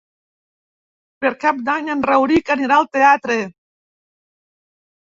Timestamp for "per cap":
1.25-1.61